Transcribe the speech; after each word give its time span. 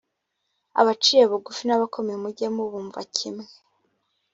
abaciye 0.79 1.23
bugufi 1.31 1.63
n’abakomeye 1.65 2.17
mujye 2.23 2.47
mubumva 2.55 2.99
kimwe 3.15 3.45